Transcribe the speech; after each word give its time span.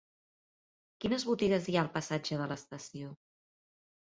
Quines 1.05 1.25
botigues 1.31 1.67
hi 1.73 1.77
ha 1.77 1.83
al 1.83 1.91
passatge 1.99 2.41
de 2.41 2.49
l'Estació? 2.53 3.13